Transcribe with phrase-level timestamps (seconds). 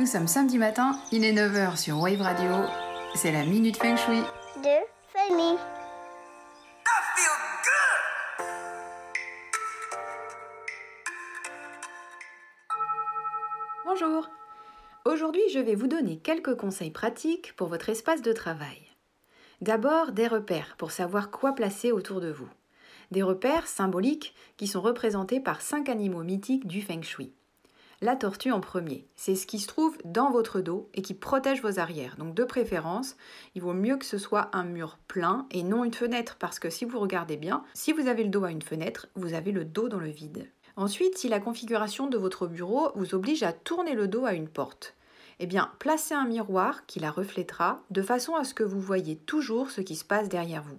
[0.00, 2.50] Nous sommes samedi matin, il est 9h sur Wave Radio.
[3.14, 4.22] C'est la Minute Feng Shui.
[4.62, 5.58] de.
[13.84, 14.30] Bonjour
[15.04, 18.80] Aujourd'hui, je vais vous donner quelques conseils pratiques pour votre espace de travail.
[19.60, 22.48] D'abord, des repères pour savoir quoi placer autour de vous.
[23.10, 27.34] Des repères symboliques qui sont représentés par cinq animaux mythiques du Feng Shui.
[28.02, 31.60] La tortue en premier, c'est ce qui se trouve dans votre dos et qui protège
[31.60, 32.16] vos arrières.
[32.16, 33.14] Donc de préférence,
[33.54, 36.70] il vaut mieux que ce soit un mur plein et non une fenêtre parce que
[36.70, 39.66] si vous regardez bien, si vous avez le dos à une fenêtre, vous avez le
[39.66, 40.50] dos dans le vide.
[40.76, 44.48] Ensuite, si la configuration de votre bureau vous oblige à tourner le dos à une
[44.48, 44.94] porte,
[45.38, 49.16] eh bien, placez un miroir qui la reflètera de façon à ce que vous voyez
[49.16, 50.78] toujours ce qui se passe derrière vous.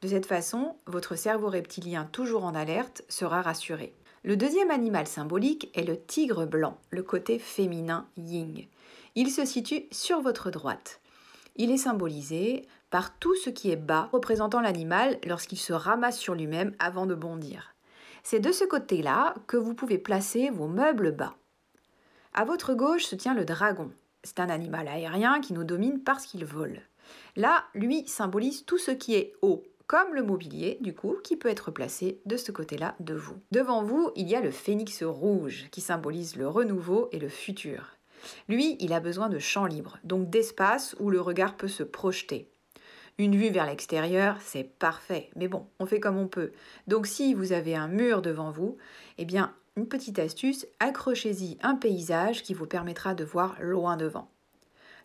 [0.00, 3.94] De cette façon, votre cerveau reptilien toujours en alerte sera rassuré.
[4.24, 8.68] Le deuxième animal symbolique est le tigre blanc, le côté féminin ying.
[9.16, 11.02] Il se situe sur votre droite.
[11.56, 16.34] Il est symbolisé par tout ce qui est bas, représentant l'animal lorsqu'il se ramasse sur
[16.34, 17.74] lui-même avant de bondir.
[18.22, 21.34] C'est de ce côté-là que vous pouvez placer vos meubles bas.
[22.32, 23.90] À votre gauche se tient le dragon.
[24.22, 26.80] C'est un animal aérien qui nous domine parce qu'il vole.
[27.36, 31.48] Là, lui symbolise tout ce qui est haut, comme le mobilier, du coup, qui peut
[31.48, 33.36] être placé de ce côté-là de vous.
[33.50, 37.96] Devant vous, il y a le phénix rouge, qui symbolise le renouveau et le futur.
[38.48, 42.48] Lui, il a besoin de champ libre, donc d'espace où le regard peut se projeter.
[43.18, 46.50] Une vue vers l'extérieur, c'est parfait, mais bon, on fait comme on peut.
[46.88, 48.76] Donc si vous avez un mur devant vous,
[49.18, 54.33] eh bien, une petite astuce, accrochez-y un paysage qui vous permettra de voir loin devant.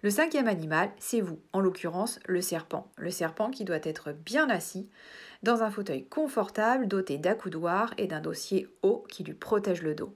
[0.01, 2.89] Le cinquième animal, c'est vous, en l'occurrence le serpent.
[2.95, 4.87] Le serpent qui doit être bien assis
[5.43, 10.15] dans un fauteuil confortable doté d'accoudoirs et d'un dossier haut qui lui protège le dos.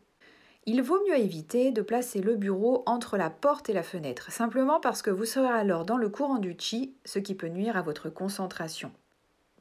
[0.65, 4.79] Il vaut mieux éviter de placer le bureau entre la porte et la fenêtre, simplement
[4.79, 7.81] parce que vous serez alors dans le courant du chi, ce qui peut nuire à
[7.81, 8.91] votre concentration.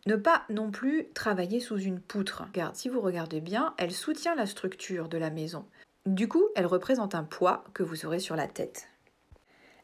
[0.07, 4.37] Ne pas non plus travailler sous une poutre, car si vous regardez bien, elle soutient
[4.37, 5.65] la structure de la maison.
[6.07, 8.92] Du coup, elle représente un poids que vous aurez sur la tête.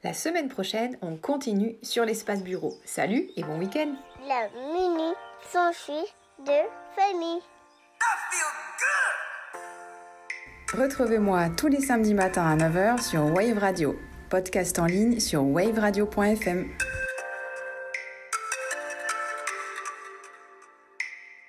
[0.04, 2.75] La semaine prochaine, on continue sur l'espace bureau.
[2.84, 3.94] Salut et bon week-end
[4.28, 5.16] La minute
[5.50, 6.06] s'enfuit
[6.38, 6.53] de
[6.94, 7.42] famille.
[10.72, 13.97] Retrouvez-moi tous les samedis matins à 9h sur Wave Radio.
[14.31, 16.69] Podcast en ligne sur waveradio.fm.